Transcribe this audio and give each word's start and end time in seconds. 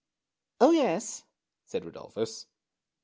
"Oh, 0.61 0.71
yes," 0.71 1.25
said 1.67 1.83
Rudolphus. 1.85 2.47